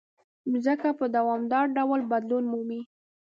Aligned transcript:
مځکه 0.51 0.89
په 0.99 1.05
دوامداره 1.15 1.73
ډول 1.77 2.01
بدلون 2.11 2.43
مومي. 2.51 2.81